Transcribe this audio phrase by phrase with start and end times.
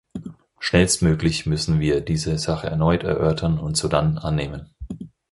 [0.57, 4.73] Schnellstmöglich müssen wir diese Sache erneut erörtern und sodann annehmen.